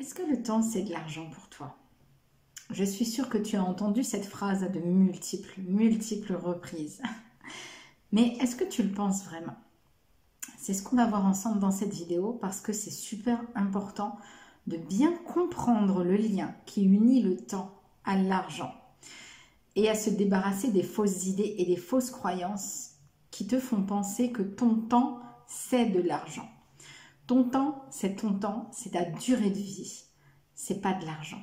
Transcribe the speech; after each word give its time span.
Est-ce 0.00 0.14
que 0.14 0.22
le 0.22 0.40
temps, 0.40 0.62
c'est 0.62 0.82
de 0.82 0.92
l'argent 0.92 1.28
pour 1.28 1.48
toi? 1.48 1.76
Je 2.70 2.84
suis 2.84 3.04
sûre 3.04 3.28
que 3.28 3.38
tu 3.38 3.56
as 3.56 3.64
entendu 3.64 4.04
cette 4.04 4.26
phrase 4.26 4.62
à 4.62 4.68
de 4.68 4.78
multiples, 4.78 5.60
multiples 5.62 6.34
reprises. 6.34 7.02
Mais 8.12 8.36
est-ce 8.36 8.54
que 8.54 8.64
tu 8.64 8.84
le 8.84 8.92
penses 8.92 9.24
vraiment? 9.24 9.56
C'est 10.56 10.72
ce 10.72 10.84
qu'on 10.84 10.94
va 10.94 11.06
voir 11.08 11.26
ensemble 11.26 11.58
dans 11.58 11.72
cette 11.72 11.92
vidéo 11.92 12.32
parce 12.32 12.60
que 12.60 12.72
c'est 12.72 12.92
super 12.92 13.40
important 13.56 14.16
de 14.68 14.76
bien 14.76 15.12
comprendre 15.26 16.04
le 16.04 16.16
lien 16.16 16.54
qui 16.64 16.84
unit 16.84 17.20
le 17.20 17.36
temps 17.36 17.74
à 18.04 18.16
l'argent 18.16 18.72
et 19.74 19.88
à 19.88 19.96
se 19.96 20.10
débarrasser 20.10 20.70
des 20.70 20.84
fausses 20.84 21.26
idées 21.26 21.56
et 21.58 21.64
des 21.64 21.76
fausses 21.76 22.10
croyances 22.10 22.90
qui 23.32 23.48
te 23.48 23.58
font 23.58 23.82
penser 23.82 24.30
que 24.30 24.42
ton 24.42 24.76
temps, 24.76 25.18
c'est 25.48 25.86
de 25.86 26.00
l'argent. 26.00 26.48
Ton 27.28 27.44
temps, 27.44 27.84
c'est 27.90 28.16
ton 28.16 28.32
temps, 28.32 28.70
c'est 28.72 28.92
ta 28.92 29.04
durée 29.04 29.50
de 29.50 29.58
vie. 29.58 30.06
C'est 30.54 30.80
pas 30.80 30.94
de 30.94 31.04
l'argent. 31.04 31.36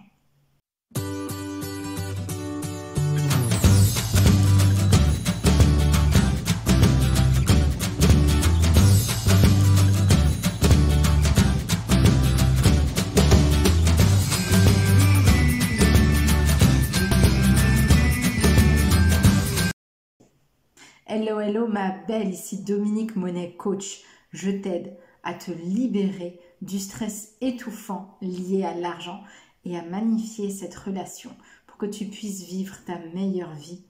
Hello, 21.06 21.40
hello, 21.40 21.68
ma 21.68 21.92
belle, 21.92 22.30
ici 22.30 22.64
Dominique 22.64 23.16
Monet, 23.16 23.56
coach. 23.56 24.02
Je 24.32 24.50
t'aide 24.50 24.98
à 25.26 25.34
te 25.34 25.52
libérer 25.52 26.40
du 26.62 26.80
stress 26.80 27.36
étouffant 27.42 28.18
lié 28.22 28.64
à 28.64 28.74
l'argent 28.74 29.22
et 29.66 29.78
à 29.78 29.84
magnifier 29.84 30.50
cette 30.50 30.76
relation 30.76 31.32
pour 31.68 31.78
que 31.78 31.86
tu 31.86 32.06
puisses 32.06 32.44
vivre 32.44 32.78
ta 32.86 32.98
meilleure 33.14 33.56
vie 33.56 33.84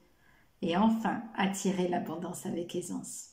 et 0.62 0.76
enfin 0.76 1.22
attirer 1.36 1.86
l'abondance 1.86 2.46
avec 2.46 2.74
aisance. 2.74 3.28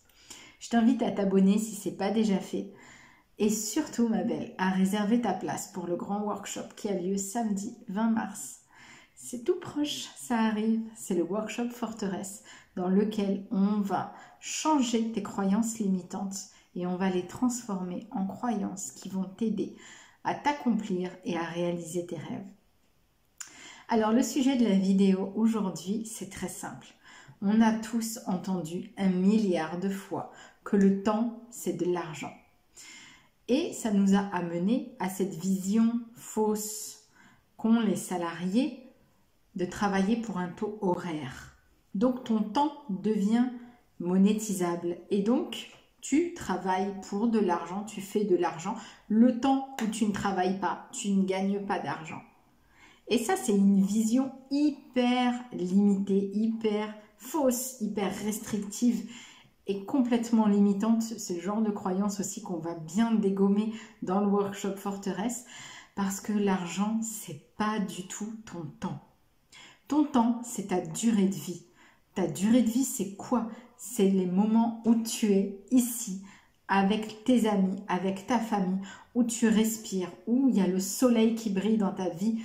Je 0.59 0.69
t'invite 0.69 1.01
à 1.01 1.11
t'abonner 1.11 1.57
si 1.57 1.75
ce 1.75 1.89
n'est 1.89 1.95
pas 1.95 2.11
déjà 2.11 2.37
fait 2.37 2.71
et 3.39 3.49
surtout 3.49 4.07
ma 4.07 4.23
belle 4.23 4.53
à 4.57 4.69
réserver 4.69 5.21
ta 5.21 5.33
place 5.33 5.67
pour 5.73 5.87
le 5.87 5.95
grand 5.95 6.21
workshop 6.21 6.75
qui 6.75 6.89
a 6.89 6.99
lieu 6.99 7.17
samedi 7.17 7.75
20 7.87 8.11
mars. 8.11 8.59
C'est 9.15 9.43
tout 9.43 9.59
proche, 9.59 10.09
ça 10.17 10.37
arrive, 10.37 10.81
c'est 10.95 11.15
le 11.15 11.23
workshop 11.23 11.69
forteresse 11.69 12.43
dans 12.75 12.89
lequel 12.89 13.45
on 13.51 13.79
va 13.79 14.13
changer 14.39 15.11
tes 15.11 15.23
croyances 15.23 15.79
limitantes 15.79 16.49
et 16.75 16.85
on 16.87 16.95
va 16.95 17.09
les 17.09 17.27
transformer 17.27 18.07
en 18.11 18.25
croyances 18.25 18.91
qui 18.91 19.09
vont 19.09 19.25
t'aider 19.25 19.75
à 20.23 20.35
t'accomplir 20.35 21.11
et 21.25 21.37
à 21.37 21.43
réaliser 21.43 22.05
tes 22.05 22.17
rêves. 22.17 22.47
Alors 23.89 24.11
le 24.11 24.23
sujet 24.23 24.55
de 24.55 24.65
la 24.65 24.75
vidéo 24.75 25.33
aujourd'hui, 25.35 26.05
c'est 26.05 26.29
très 26.29 26.47
simple. 26.47 26.87
On 27.41 27.61
a 27.61 27.73
tous 27.73 28.19
entendu 28.25 28.91
un 28.97 29.09
milliard 29.09 29.79
de 29.79 29.89
fois 29.89 30.31
que 30.63 30.77
le 30.77 31.03
temps, 31.03 31.43
c'est 31.51 31.73
de 31.73 31.91
l'argent. 31.91 32.33
Et 33.49 33.73
ça 33.73 33.91
nous 33.91 34.15
a 34.15 34.21
amené 34.33 34.95
à 34.99 35.09
cette 35.09 35.35
vision 35.35 35.99
fausse 36.15 37.01
qu'ont 37.57 37.81
les 37.81 37.97
salariés 37.97 38.79
de 39.55 39.65
travailler 39.65 40.15
pour 40.15 40.37
un 40.37 40.47
taux 40.47 40.77
horaire. 40.81 41.57
Donc 41.93 42.23
ton 42.23 42.41
temps 42.41 42.73
devient 42.89 43.49
monétisable 43.99 44.97
et 45.09 45.21
donc 45.21 45.69
tu 46.03 46.33
travailles 46.33 46.93
pour 47.07 47.29
de 47.29 47.39
l'argent, 47.39 47.85
tu 47.85 48.01
fais 48.01 48.25
de 48.25 48.35
l'argent. 48.35 48.75
Le 49.07 49.39
temps 49.39 49.69
où 49.81 49.87
tu 49.87 50.05
ne 50.05 50.11
travailles 50.11 50.59
pas, 50.59 50.89
tu 50.91 51.09
ne 51.11 51.23
gagnes 51.23 51.65
pas 51.65 51.79
d'argent. 51.79 52.21
Et 53.07 53.17
ça, 53.17 53.37
c'est 53.37 53.55
une 53.55 53.81
vision 53.81 54.31
hyper 54.51 55.33
limitée, 55.53 56.29
hyper 56.33 56.93
fausse, 57.17 57.77
hyper 57.79 58.13
restrictive 58.25 59.09
et 59.65 59.85
complètement 59.85 60.45
limitante. 60.45 61.03
C'est 61.03 61.35
le 61.35 61.41
genre 61.41 61.61
de 61.61 61.71
croyance 61.71 62.19
aussi 62.19 62.41
qu'on 62.41 62.59
va 62.59 62.75
bien 62.75 63.13
dégommer 63.13 63.71
dans 64.01 64.19
le 64.19 64.27
workshop 64.27 64.75
forteresse 64.75 65.45
parce 65.95 66.19
que 66.19 66.33
l'argent, 66.33 66.99
c'est 67.01 67.55
pas 67.55 67.79
du 67.79 68.07
tout 68.07 68.33
ton 68.45 68.65
temps. 68.81 68.99
Ton 69.87 70.03
temps, 70.03 70.41
c'est 70.43 70.67
ta 70.67 70.81
durée 70.81 71.27
de 71.27 71.35
vie. 71.35 71.65
Ta 72.15 72.27
durée 72.27 72.61
de 72.61 72.69
vie, 72.69 72.83
c'est 72.83 73.15
quoi? 73.15 73.47
C'est 73.77 74.09
les 74.09 74.25
moments 74.25 74.81
où 74.85 74.95
tu 74.95 75.31
es 75.31 75.59
ici, 75.71 76.21
avec 76.67 77.23
tes 77.23 77.47
amis, 77.47 77.81
avec 77.87 78.27
ta 78.27 78.39
famille, 78.39 78.81
où 79.15 79.23
tu 79.23 79.47
respires, 79.47 80.11
où 80.27 80.47
il 80.49 80.55
y 80.55 80.61
a 80.61 80.67
le 80.67 80.79
soleil 80.79 81.35
qui 81.35 81.49
brille 81.49 81.77
dans 81.77 81.93
ta 81.93 82.09
vie. 82.09 82.39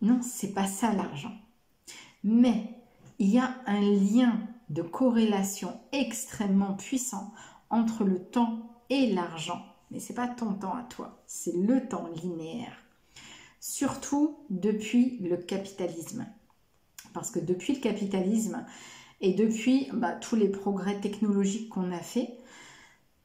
Non, 0.00 0.20
c'est 0.22 0.52
pas 0.52 0.66
ça 0.66 0.92
l'argent. 0.92 1.32
Mais 2.24 2.78
il 3.18 3.28
y 3.28 3.38
a 3.38 3.54
un 3.66 3.80
lien 3.80 4.40
de 4.70 4.82
corrélation 4.82 5.78
extrêmement 5.92 6.74
puissant 6.74 7.32
entre 7.70 8.04
le 8.04 8.18
temps 8.18 8.70
et 8.90 9.12
l'argent. 9.12 9.62
Mais 9.90 10.00
c'est 10.00 10.14
pas 10.14 10.28
ton 10.28 10.54
temps 10.54 10.74
à 10.74 10.82
toi, 10.84 11.22
c'est 11.26 11.54
le 11.54 11.86
temps 11.86 12.08
linéaire. 12.22 12.76
Surtout 13.60 14.38
depuis 14.50 15.18
le 15.20 15.36
capitalisme. 15.36 16.26
Parce 17.12 17.30
que 17.30 17.38
depuis 17.38 17.74
le 17.74 17.80
capitalisme, 17.80 18.64
et 19.22 19.32
depuis 19.32 19.88
bah, 19.92 20.12
tous 20.12 20.34
les 20.34 20.48
progrès 20.48 21.00
technologiques 21.00 21.70
qu'on 21.70 21.92
a 21.92 22.00
fait, 22.00 22.36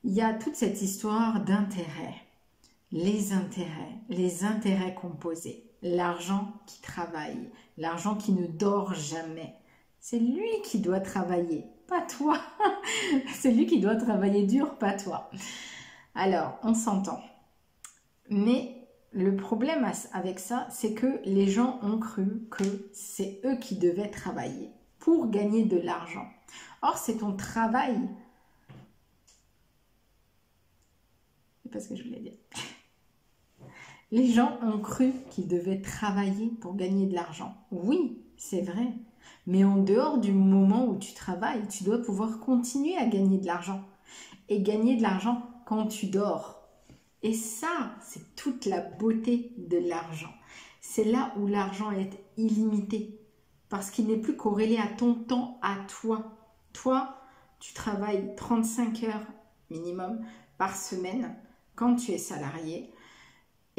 il 0.04 0.14
y 0.14 0.22
a 0.22 0.34
toute 0.34 0.56
cette 0.56 0.82
histoire 0.82 1.44
d'intérêt. 1.44 2.14
Les 2.92 3.34
intérêts, 3.34 3.98
les 4.08 4.46
intérêts 4.46 4.94
composés, 4.94 5.66
l'argent 5.82 6.54
qui 6.68 6.82
travaille, 6.82 7.50
l'argent 7.78 8.16
qui 8.16 8.32
ne 8.32 8.46
dort 8.48 8.94
jamais. 8.94 9.56
C'est 10.00 10.20
lui 10.20 10.62
qui 10.64 10.80
doit 10.80 11.02
travailler, 11.02 11.66
pas 11.88 12.02
toi. 12.02 12.40
C'est 13.34 13.52
lui 13.52 13.66
qui 13.66 13.80
doit 13.80 13.96
travailler 13.96 14.46
dur, 14.46 14.78
pas 14.78 14.94
toi. 14.94 15.30
Alors, 16.16 16.60
on 16.64 16.74
s'entend. 16.74 17.22
Mais 18.30 18.88
le 19.12 19.36
problème 19.36 19.92
avec 20.14 20.40
ça, 20.40 20.68
c'est 20.70 20.94
que 20.94 21.20
les 21.26 21.48
gens 21.48 21.80
ont 21.82 21.98
cru 21.98 22.48
que 22.52 22.64
c'est 22.94 23.42
eux 23.46 23.56
qui 23.58 23.78
devaient 23.78 24.10
travailler 24.10 24.72
gagner 25.28 25.64
de 25.64 25.78
l'argent. 25.78 26.28
Or, 26.82 26.98
c'est 26.98 27.18
ton 27.18 27.36
travail. 27.36 27.98
C'est 31.64 31.72
pas 31.72 31.80
que 31.80 31.96
je 31.96 32.04
voulais 32.04 32.20
dire. 32.20 32.38
Les 34.12 34.32
gens 34.32 34.58
ont 34.62 34.80
cru 34.80 35.12
qu'ils 35.30 35.48
devaient 35.48 35.82
travailler 35.82 36.50
pour 36.62 36.76
gagner 36.76 37.08
de 37.08 37.14
l'argent. 37.14 37.56
Oui, 37.72 38.22
c'est 38.38 38.62
vrai. 38.62 38.94
Mais 39.48 39.64
en 39.64 39.78
dehors 39.78 40.18
du 40.18 40.32
moment 40.32 40.86
où 40.86 40.98
tu 40.98 41.14
travailles, 41.14 41.68
tu 41.68 41.84
dois 41.84 42.02
pouvoir 42.02 42.40
continuer 42.40 42.96
à 42.96 43.06
gagner 43.06 43.38
de 43.38 43.46
l'argent. 43.46 43.84
Et 44.50 44.62
gagner 44.62 44.96
de 44.96 45.02
l'argent 45.02 45.50
quand 45.66 45.88
tu 45.88 46.08
dors. 46.08 46.62
Et 47.22 47.34
ça, 47.34 47.96
c'est 48.02 48.36
toute 48.36 48.66
la 48.66 48.80
beauté 48.80 49.52
de 49.58 49.78
l'argent. 49.78 50.32
C'est 50.80 51.04
là 51.04 51.34
où 51.38 51.48
l'argent 51.48 51.92
est 51.92 52.12
illimité 52.38 53.17
parce 53.70 53.92
qu'il 53.92 54.08
n'est 54.08 54.18
plus 54.18 54.36
corrélé 54.36 54.78
à 54.78 54.88
ton 54.88 55.14
temps, 55.14 55.60
à 55.62 55.78
toi. 55.88 56.38
Toi, 56.74 57.18
tu 57.60 57.74
travailles 57.74 58.36
35 58.36 59.04
heures 59.04 59.26
minimum 59.70 60.22
par 60.58 60.76
semaine 60.76 61.36
quand 61.76 61.96
tu 61.96 62.12
es 62.12 62.18
salarié 62.18 62.92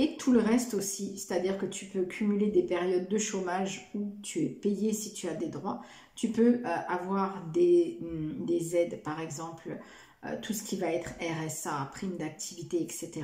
et 0.01 0.17
tout 0.17 0.31
le 0.31 0.39
reste 0.39 0.75
aussi, 0.75 1.19
c'est-à-dire 1.19 1.59
que 1.59 1.67
tu 1.67 1.87
peux 1.87 2.05
cumuler 2.05 2.47
des 2.47 2.63
périodes 2.63 3.09
de 3.09 3.19
chômage 3.19 3.91
où 3.97 4.13
tu 4.23 4.45
es 4.45 4.49
payé 4.49 4.93
si 4.93 5.13
tu 5.13 5.29
as 5.29 5.35
des 5.35 5.49
droits. 5.49 5.83
Tu 6.15 6.29
peux 6.29 6.61
euh, 6.65 6.77
avoir 6.89 7.45
des, 7.53 7.99
mm, 8.01 8.45
des, 8.47 8.77
aides, 8.77 9.03
par 9.03 9.21
exemple, 9.21 9.77
euh, 10.25 10.37
tout 10.41 10.53
ce 10.53 10.63
qui 10.63 10.77
va 10.77 10.93
être 10.93 11.15
RSA, 11.21 11.91
prime 11.93 12.17
d'activité, 12.17 12.81
etc. 12.81 13.23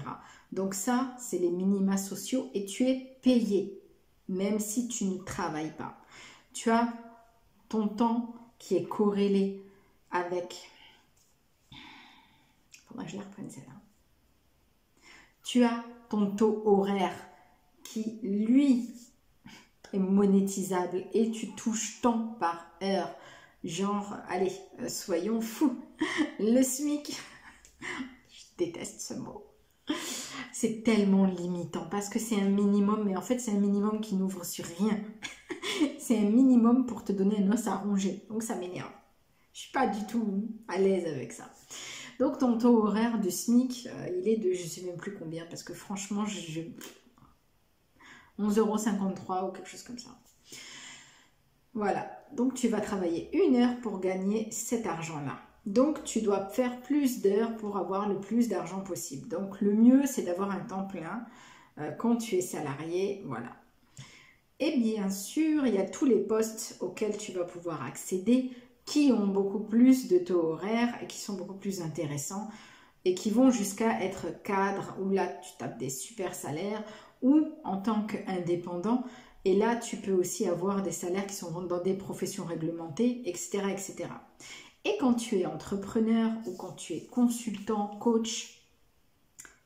Donc 0.51 0.75
ça, 0.75 1.15
c'est 1.17 1.39
les 1.39 1.51
minima 1.51 1.97
sociaux 1.97 2.51
et 2.55 2.65
tu 2.65 2.89
es 2.89 3.19
payé, 3.23 3.81
même 4.29 4.59
si 4.59 4.89
tu 4.89 5.05
ne 5.05 5.19
travailles 5.19 5.77
pas 5.77 6.04
tu 6.55 6.71
as 6.71 6.89
ton 7.69 7.89
temps 7.89 8.35
qui 8.59 8.77
est 8.77 8.85
corrélé 8.85 9.63
avec... 10.11 10.71
Que 11.71 13.09
je 13.09 13.17
la 13.17 13.23
reprenne 13.25 13.51
celle-là. 13.51 13.73
Tu 15.43 15.65
as 15.65 15.85
ton 16.09 16.31
taux 16.31 16.63
horaire 16.65 17.15
qui, 17.83 18.21
lui, 18.23 18.89
est 19.93 19.99
monétisable 19.99 21.05
et 21.13 21.33
tu 21.33 21.55
touches 21.57 22.01
tant 22.01 22.37
par 22.39 22.67
heure. 22.83 23.11
Genre, 23.65 24.17
allez, 24.29 24.53
soyons 24.89 25.41
fous. 25.41 25.77
Le 26.39 26.63
SMIC, 26.63 27.21
je 28.31 28.43
déteste 28.59 29.01
ce 29.01 29.15
mot. 29.15 29.45
C'est 30.53 30.85
tellement 30.85 31.27
limitant 31.27 31.87
parce 31.91 32.09
que 32.09 32.21
c'est 32.21 32.41
un 32.41 32.49
minimum, 32.49 33.05
mais 33.05 33.17
en 33.17 33.23
fait 33.23 33.39
c'est 33.39 33.51
un 33.51 33.61
minimum 33.61 34.01
qui 34.01 34.15
n'ouvre 34.15 34.45
sur 34.45 34.65
rien. 34.79 34.99
c'est 35.99 36.19
un 36.19 36.31
minimum 36.31 36.87
pour 36.87 37.05
te 37.05 37.13
donner 37.13 37.39
un 37.39 37.53
os 37.53 37.67
à 37.67 37.77
ronger. 37.77 38.25
Donc 38.29 38.43
ça 38.43 38.57
m'énerve. 38.57 38.91
Je 39.53 39.61
suis 39.61 39.73
pas 39.73 39.87
du 39.87 40.05
tout 40.07 40.49
à 40.69 40.79
l'aise 40.79 41.07
avec 41.07 41.33
ça. 41.33 41.51
Donc 42.19 42.39
ton 42.39 42.59
taux 42.59 42.85
horaire 42.85 43.19
du 43.19 43.31
SMIC, 43.31 43.87
euh, 43.87 44.09
il 44.19 44.29
est 44.29 44.37
de 44.37 44.53
je 44.53 44.67
sais 44.67 44.83
même 44.83 44.97
plus 44.97 45.15
combien 45.15 45.45
parce 45.47 45.63
que 45.63 45.75
franchement, 45.75 46.25
je, 46.27 46.61
11,53 48.39 49.39
euros 49.39 49.49
ou 49.49 49.53
quelque 49.53 49.69
chose 49.69 49.83
comme 49.83 49.99
ça. 49.99 50.11
Voilà, 51.73 52.09
donc 52.33 52.55
tu 52.55 52.69
vas 52.69 52.81
travailler 52.81 53.31
une 53.37 53.57
heure 53.57 53.81
pour 53.81 54.01
gagner 54.01 54.49
cet 54.53 54.87
argent-là. 54.87 55.39
Donc 55.67 56.05
tu 56.05 56.21
dois 56.21 56.47
faire 56.47 56.81
plus 56.83 57.23
d'heures 57.23 57.57
pour 57.57 57.79
avoir 57.79 58.09
le 58.09 58.21
plus 58.21 58.49
d'argent 58.49 58.81
possible. 58.81 59.29
Donc 59.29 59.61
le 59.61 59.73
mieux, 59.73 60.07
c'est 60.07 60.23
d'avoir 60.23 60.51
un 60.51 60.61
temps 60.61 60.87
plein 60.87 61.25
euh, 61.79 61.91
quand 61.93 62.17
tu 62.17 62.37
es 62.37 62.43
salarié. 62.43 63.23
Voilà. 63.27 63.51
Et 64.61 64.77
bien 64.79 65.11
sûr, 65.11 65.67
il 65.67 65.75
y 65.75 65.79
a 65.79 65.89
tous 65.89 66.05
les 66.05 66.21
postes 66.21 66.77
auxquels 66.81 67.17
tu 67.17 67.33
vas 67.33 67.45
pouvoir 67.45 67.83
accéder 67.83 68.51
qui 68.85 69.13
ont 69.13 69.27
beaucoup 69.27 69.61
plus 69.61 70.09
de 70.09 70.19
taux 70.19 70.53
horaires 70.53 70.95
et 71.03 71.07
qui 71.07 71.19
sont 71.19 71.35
beaucoup 71.35 71.55
plus 71.55 71.81
intéressants 71.81 72.49
et 73.05 73.15
qui 73.15 73.31
vont 73.31 73.51
jusqu'à 73.51 74.03
être 74.03 74.43
cadre 74.43 74.95
où 75.01 75.11
là 75.11 75.27
tu 75.27 75.51
tapes 75.59 75.79
des 75.79 75.91
super 75.91 76.35
salaires 76.35 76.85
ou 77.23 77.49
en 77.65 77.79
tant 77.79 78.07
qu'indépendant. 78.07 79.05
Et 79.45 79.57
là 79.57 79.77
tu 79.77 79.97
peux 79.97 80.13
aussi 80.13 80.47
avoir 80.47 80.83
des 80.83 80.93
salaires 80.93 81.27
qui 81.27 81.35
sont 81.35 81.51
dans 81.63 81.83
des 81.83 81.95
professions 81.95 82.45
réglementées 82.45 83.23
etc 83.27 83.65
etc 83.71 84.09
et 84.85 84.97
quand 85.01 85.15
tu 85.15 85.39
es 85.39 85.47
entrepreneur 85.47 86.31
ou 86.47 86.55
quand 86.57 86.73
tu 86.73 86.95
es 86.95 87.05
consultant 87.07 87.97
coach 88.01 88.65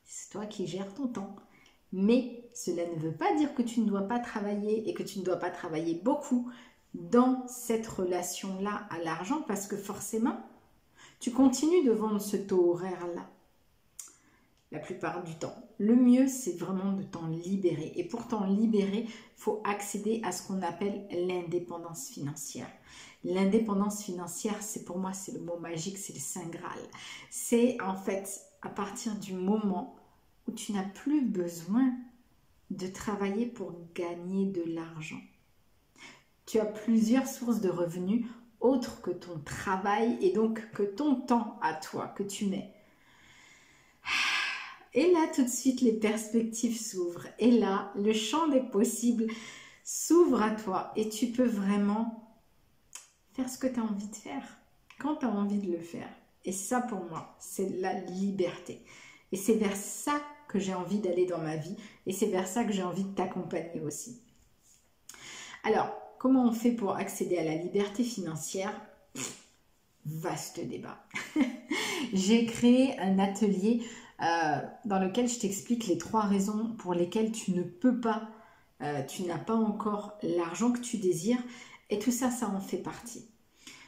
c'est 0.05 0.31
toi 0.31 0.47
qui 0.47 0.67
gères 0.67 0.93
ton 0.95 1.09
temps. 1.09 1.37
Mais 1.93 2.48
cela 2.59 2.85
ne 2.87 2.99
veut 2.99 3.13
pas 3.13 3.37
dire 3.37 3.55
que 3.55 3.63
tu 3.63 3.81
ne 3.81 3.87
dois 3.87 4.09
pas 4.09 4.19
travailler 4.19 4.89
et 4.89 4.93
que 4.93 5.05
tu 5.05 5.21
ne 5.21 5.25
dois 5.25 5.37
pas 5.37 5.51
travailler 5.51 5.95
beaucoup 5.95 6.51
dans 6.93 7.47
cette 7.47 7.87
relation-là 7.87 8.89
à 8.91 8.99
l'argent 8.99 9.43
parce 9.47 9.69
que 9.69 9.77
forcément, 9.77 10.37
tu 11.21 11.31
continues 11.31 11.85
de 11.85 11.93
vendre 11.93 12.21
ce 12.21 12.37
taux 12.37 12.73
horaire-là 12.73 13.31
la 14.73 14.81
plupart 14.81 15.23
du 15.23 15.37
temps. 15.37 15.55
Le 15.79 15.95
mieux, 15.95 16.27
c'est 16.27 16.59
vraiment 16.59 16.93
de 16.95 17.05
t'en 17.05 17.29
libérer. 17.29 17.93
Et 17.95 18.03
pour 18.03 18.27
t'en 18.27 18.45
libérer, 18.45 19.05
il 19.05 19.13
faut 19.37 19.63
accéder 19.65 20.21
à 20.25 20.33
ce 20.33 20.47
qu'on 20.47 20.61
appelle 20.61 21.07
l'indépendance 21.13 22.09
financière. 22.09 22.69
L'indépendance 23.23 24.03
financière, 24.03 24.61
c'est 24.63 24.85
pour 24.85 24.99
moi, 24.99 25.13
c'est 25.13 25.33
le 25.33 25.41
mot 25.41 25.59
magique, 25.59 25.97
c'est 25.97 26.13
le 26.13 26.19
Saint 26.19 26.49
Graal. 26.49 26.81
C'est 27.31 27.81
en 27.81 27.95
fait 27.95 28.43
à 28.63 28.69
partir 28.69 29.15
du 29.15 29.33
moment 29.33 29.95
où 30.49 30.53
tu 30.53 30.73
n'as 30.73 30.89
plus 30.89 31.23
besoin 31.23 31.95
de 32.71 32.87
travailler 32.87 33.47
pour 33.47 33.73
gagner 33.95 34.47
de 34.47 34.63
l'argent. 34.63 35.21
Tu 36.47 36.59
as 36.59 36.67
plusieurs 36.67 37.27
sources 37.27 37.61
de 37.61 37.69
revenus 37.69 38.27
autres 38.61 39.01
que 39.03 39.11
ton 39.11 39.39
travail 39.41 40.19
et 40.21 40.33
donc 40.33 40.71
que 40.73 40.83
ton 40.83 41.15
temps 41.15 41.59
à 41.63 41.75
toi 41.75 42.09
que 42.09 42.23
tu 42.23 42.47
mets. 42.47 42.73
Et 44.95 45.13
là, 45.13 45.29
tout 45.33 45.45
de 45.45 45.49
suite, 45.49 45.81
les 45.81 45.93
perspectives 45.93 46.79
s'ouvrent. 46.79 47.29
Et 47.39 47.51
là, 47.51 47.93
le 47.95 48.13
champ 48.13 48.49
des 48.49 48.63
possibles 48.63 49.27
s'ouvre 49.85 50.43
à 50.43 50.51
toi 50.51 50.93
et 50.97 51.09
tu 51.09 51.29
peux 51.29 51.47
vraiment 51.47 52.37
faire 53.35 53.49
ce 53.49 53.59
que 53.59 53.67
tu 53.67 53.79
as 53.79 53.85
envie 53.85 54.09
de 54.09 54.17
faire 54.17 54.59
quand 54.99 55.17
tu 55.17 55.27
as 55.27 55.31
envie 55.31 55.61
de 55.61 55.71
le 55.71 55.79
faire. 55.79 56.09
Et 56.45 56.53
ça, 56.53 56.81
pour 56.81 57.05
moi, 57.05 57.37
c'est 57.39 57.69
la 57.69 57.95
liberté. 57.95 58.83
Et 59.31 59.37
c'est 59.37 59.55
vers 59.55 59.77
ça 59.77 60.21
que 60.49 60.59
j'ai 60.59 60.75
envie 60.75 60.99
d'aller 60.99 61.27
dans 61.27 61.39
ma 61.39 61.57
vie 61.57 61.77
et 62.07 62.13
c'est 62.13 62.27
vers 62.27 62.49
ça 62.49 62.65
que 62.65 62.73
j'ai 62.73 62.83
envie 62.83 63.05
de 63.05 63.15
t'accompagner 63.15 63.81
aussi. 63.81 64.21
Alors, 65.63 65.89
comment 66.19 66.47
on 66.47 66.53
fait 66.53 66.73
pour 66.73 66.97
accéder 66.97 67.39
à 67.39 67.45
la 67.45 67.55
liberté 67.55 68.03
financière? 68.03 68.73
Vaste 70.07 70.61
débat. 70.67 71.05
j'ai 72.13 72.47
créé 72.47 72.99
un 72.99 73.19
atelier 73.19 73.83
euh, 74.23 74.61
dans 74.85 74.99
lequel 74.99 75.29
je 75.29 75.39
t'explique 75.39 75.87
les 75.87 75.99
trois 75.99 76.23
raisons 76.23 76.75
pour 76.79 76.95
lesquelles 76.95 77.31
tu 77.31 77.53
ne 77.53 77.63
peux 77.63 78.01
pas, 78.01 78.29
euh, 78.83 79.03
tu 79.05 79.23
n'as 79.23 79.39
pas 79.39 79.55
encore 79.55 80.19
l'argent 80.23 80.73
que 80.73 80.81
tu 80.81 80.97
désires. 80.97 81.43
Et 81.91 81.99
tout 81.99 82.11
ça, 82.11 82.31
ça 82.31 82.49
en 82.49 82.61
fait 82.61 82.79
partie. 82.79 83.29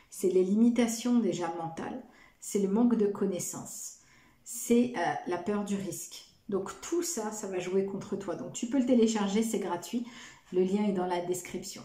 C'est 0.09 0.29
les 0.29 0.45
limitations 0.45 1.19
déjà 1.19 1.53
mentales, 1.55 2.03
c'est 2.41 2.59
le 2.59 2.69
manque 2.69 2.97
de 2.97 3.07
connaissances, 3.07 3.99
c'est 4.45 4.93
euh, 4.97 5.13
la 5.27 5.39
peur 5.39 5.65
du 5.65 5.77
risque, 5.77 6.30
donc 6.51 6.81
tout 6.81 7.05
ça, 7.05 7.31
ça 7.31 7.47
va 7.47 7.61
jouer 7.61 7.87
contre 7.87 8.17
toi. 8.17 8.35
Donc 8.35 8.53
tu 8.53 8.67
peux 8.67 8.81
le 8.81 8.87
télécharger, 8.87 9.43
c'est 9.43 9.61
gratuit. 9.61 10.05
Le 10.53 10.63
lien 10.65 10.85
est 10.85 10.93
dans 10.93 11.07
la 11.07 11.21
description. 11.21 11.83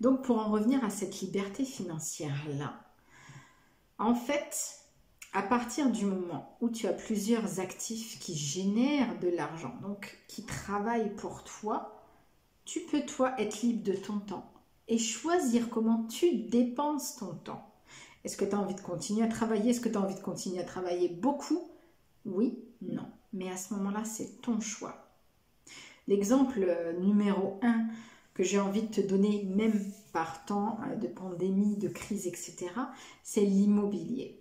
Donc 0.00 0.22
pour 0.22 0.38
en 0.38 0.50
revenir 0.50 0.82
à 0.82 0.88
cette 0.88 1.20
liberté 1.20 1.66
financière-là, 1.66 2.74
en 3.98 4.14
fait, 4.14 4.78
à 5.34 5.42
partir 5.42 5.90
du 5.90 6.06
moment 6.06 6.56
où 6.62 6.70
tu 6.70 6.86
as 6.86 6.94
plusieurs 6.94 7.60
actifs 7.60 8.18
qui 8.18 8.34
génèrent 8.34 9.18
de 9.20 9.28
l'argent, 9.28 9.74
donc 9.82 10.18
qui 10.26 10.44
travaillent 10.44 11.14
pour 11.14 11.44
toi, 11.44 12.02
tu 12.64 12.80
peux 12.80 13.02
toi 13.02 13.34
être 13.38 13.60
libre 13.60 13.82
de 13.84 13.92
ton 13.92 14.20
temps 14.20 14.50
et 14.88 14.96
choisir 14.96 15.68
comment 15.68 16.04
tu 16.04 16.34
dépenses 16.34 17.16
ton 17.16 17.34
temps. 17.34 17.70
Est-ce 18.24 18.38
que 18.38 18.46
tu 18.46 18.54
as 18.54 18.58
envie 18.58 18.74
de 18.74 18.80
continuer 18.80 19.24
à 19.24 19.28
travailler? 19.28 19.70
Est-ce 19.70 19.80
que 19.80 19.90
tu 19.90 19.98
as 19.98 20.00
envie 20.00 20.14
de 20.14 20.20
continuer 20.20 20.60
à 20.60 20.64
travailler 20.64 21.08
beaucoup? 21.08 21.68
Oui, 22.24 22.58
non 22.80 23.06
mais 23.32 23.50
à 23.50 23.56
ce 23.56 23.74
moment-là, 23.74 24.04
c'est 24.04 24.40
ton 24.42 24.60
choix. 24.60 25.06
L'exemple 26.08 26.64
euh, 26.66 26.92
numéro 26.98 27.58
un 27.62 27.86
que 28.34 28.42
j'ai 28.42 28.58
envie 28.58 28.82
de 28.82 28.94
te 28.94 29.00
donner, 29.00 29.44
même 29.44 29.78
par 30.12 30.44
temps 30.44 30.78
euh, 30.88 30.96
de 30.96 31.06
pandémie, 31.06 31.76
de 31.76 31.88
crise, 31.88 32.26
etc., 32.26 32.68
c'est 33.22 33.44
l'immobilier. 33.44 34.40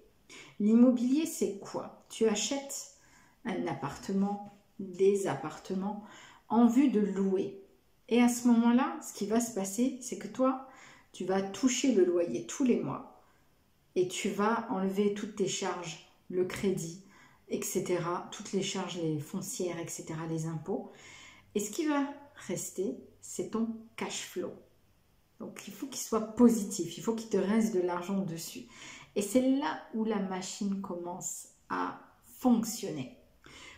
L'immobilier, 0.60 1.26
c'est 1.26 1.60
quoi? 1.60 2.06
Tu 2.10 2.26
achètes 2.26 2.96
un 3.46 3.68
appartement, 3.68 4.54
des 4.80 5.28
appartements, 5.28 6.04
en 6.50 6.68
vue 6.68 6.90
de 6.90 7.00
louer. 7.00 7.62
Et 8.10 8.22
à 8.22 8.30
ce 8.30 8.48
moment-là, 8.48 8.98
ce 9.02 9.14
qui 9.14 9.26
va 9.26 9.40
se 9.40 9.54
passer, 9.54 9.98
c'est 10.02 10.18
que 10.18 10.28
toi, 10.28 10.68
tu 11.14 11.26
vas 11.26 11.42
toucher 11.42 11.94
le 11.94 12.06
loyer 12.06 12.46
tous 12.46 12.64
les 12.64 12.80
mois 12.80 13.24
et 13.96 14.08
tu 14.08 14.30
vas 14.30 14.68
enlever 14.70 15.14
toutes 15.14 15.36
tes 15.36 15.48
charges, 15.48 16.08
le 16.30 16.46
crédit, 16.46 17.04
etc. 17.52 18.00
Toutes 18.32 18.54
les 18.54 18.64
charges, 18.64 18.98
les 18.98 19.20
foncières, 19.20 19.80
etc., 19.80 20.06
les 20.30 20.48
impôts. 20.48 20.92
Et 21.56 21.60
ce 21.60 21.72
qui 21.72 21.86
va 21.86 22.08
rester, 22.48 22.98
c'est 23.22 23.52
ton 23.52 23.68
cash 23.96 24.26
flow. 24.26 24.54
Donc 25.40 25.68
il 25.68 25.74
faut 25.74 25.88
qu'il 25.88 26.02
soit 26.02 26.36
positif, 26.36 26.98
il 26.98 27.04
faut 27.04 27.16
qu'il 27.16 27.30
te 27.30 27.38
reste 27.38 27.74
de 27.74 27.82
l'argent 27.82 28.20
dessus. 28.20 28.68
Et 29.16 29.22
c'est 29.22 29.58
là 29.58 29.82
où 29.94 30.04
la 30.04 30.20
machine 30.20 30.82
commence 30.82 31.50
à 31.70 32.00
fonctionner. 32.24 33.18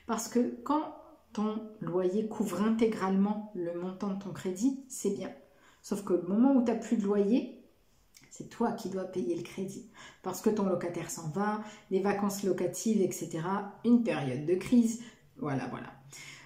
Parce 0.06 0.28
que 0.28 0.58
quand 0.64 0.96
ton 1.32 1.70
loyer 1.80 2.28
couvre 2.28 2.62
intégralement 2.62 3.52
le 3.56 3.74
montant 3.80 4.14
de 4.14 4.22
ton 4.22 4.32
crédit, 4.32 4.84
c'est 4.88 5.12
bien. 5.12 5.32
Sauf 5.82 6.04
que 6.04 6.14
le 6.14 6.22
moment 6.24 6.54
où 6.54 6.64
tu 6.64 6.72
n'as 6.72 6.78
plus 6.78 6.98
de 6.98 7.04
loyer, 7.04 7.63
c'est 8.34 8.50
toi 8.50 8.72
qui 8.72 8.90
dois 8.90 9.04
payer 9.04 9.36
le 9.36 9.44
crédit. 9.44 9.92
Parce 10.24 10.42
que 10.42 10.50
ton 10.50 10.66
locataire 10.66 11.12
s'en 11.12 11.30
va, 11.30 11.64
les 11.92 12.00
vacances 12.00 12.42
locatives, 12.42 13.00
etc. 13.00 13.42
Une 13.86 14.02
période 14.02 14.48
de 14.48 14.56
crise. 14.56 15.04
Voilà, 15.38 15.68
voilà. 15.68 15.94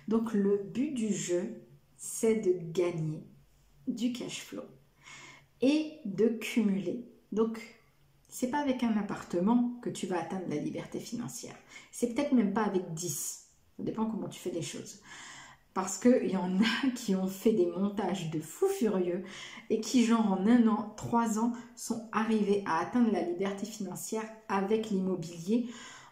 Donc 0.09 0.33
le 0.33 0.57
but 0.57 0.91
du 0.91 1.13
jeu, 1.13 1.61
c'est 1.95 2.35
de 2.35 2.57
gagner 2.73 3.25
du 3.87 4.11
cash 4.11 4.41
flow 4.41 4.63
et 5.61 6.01
de 6.03 6.27
cumuler. 6.27 7.09
Donc, 7.31 7.61
c'est 8.27 8.49
pas 8.49 8.59
avec 8.59 8.83
un 8.83 8.97
appartement 8.97 9.79
que 9.81 9.89
tu 9.89 10.07
vas 10.07 10.19
atteindre 10.19 10.49
la 10.49 10.57
liberté 10.57 10.99
financière. 10.99 11.55
C'est 11.93 12.13
peut-être 12.13 12.33
même 12.33 12.53
pas 12.53 12.65
avec 12.65 12.93
10. 12.95 13.47
Ça 13.77 13.83
dépend 13.83 14.07
comment 14.07 14.27
tu 14.27 14.41
fais 14.41 14.51
les 14.51 14.61
choses 14.61 14.99
parce 15.77 15.99
qu'il 15.99 16.31
y 16.31 16.35
en 16.35 16.59
a 16.59 16.89
qui 16.95 17.13
ont 17.13 17.27
fait 17.27 17.51
des 17.51 17.67
montages 17.67 18.31
de 18.31 18.39
fous 18.39 18.67
furieux 18.67 19.23
et 19.69 19.79
qui, 19.79 20.05
genre 20.05 20.31
en 20.31 20.47
un 20.47 20.67
an, 20.67 20.95
trois 20.97 21.37
ans, 21.37 21.53
sont 21.75 22.09
arrivés 22.11 22.63
à 22.65 22.79
atteindre 22.79 23.11
la 23.11 23.21
liberté 23.21 23.67
financière 23.67 24.23
avec 24.49 24.89
l'immobilier 24.89 25.67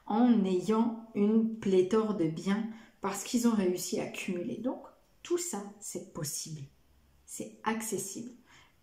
en 0.06 0.46
ayant 0.46 1.04
une 1.16 1.56
pléthore 1.58 2.14
de 2.14 2.26
biens 2.26 2.64
parce 3.02 3.24
qu'ils 3.24 3.48
ont 3.48 3.56
réussi 3.56 4.00
à 4.00 4.06
cumuler. 4.06 4.58
Donc, 4.58 4.84
tout 5.24 5.40
ça, 5.40 5.64
c'est 5.80 6.14
possible. 6.14 6.62
C'est 7.26 7.58
accessible. 7.64 8.30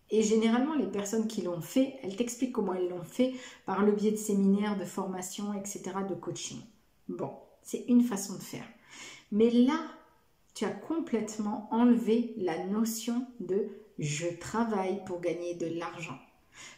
Et 0.09 0.21
généralement, 0.21 0.75
les 0.75 0.91
personnes 0.91 1.29
qui 1.29 1.43
l'ont 1.43 1.61
fait, 1.61 1.95
elles 2.03 2.17
t'expliquent 2.17 2.51
comment 2.51 2.73
elles 2.73 2.89
l'ont 2.89 3.05
fait 3.05 3.35
par 3.65 3.85
le 3.85 3.93
biais 3.93 4.11
de 4.11 4.17
séminaires, 4.17 4.77
de 4.77 4.83
formations, 4.83 5.53
etc., 5.53 5.81
de 6.09 6.15
coaching. 6.15 6.59
Bon, 7.07 7.31
c'est 7.61 7.85
une 7.87 8.03
façon 8.03 8.33
de 8.33 8.43
faire. 8.43 8.67
Mais 9.31 9.49
là, 9.49 9.79
tu 10.53 10.65
as 10.65 10.71
complètement 10.71 11.67
enlevé 11.71 12.33
la 12.37 12.65
notion 12.65 13.27
de 13.39 13.67
je 13.99 14.27
travaille 14.27 15.03
pour 15.05 15.21
gagner 15.21 15.55
de 15.55 15.67
l'argent. 15.67 16.19